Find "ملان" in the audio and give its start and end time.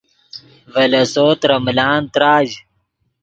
1.65-2.01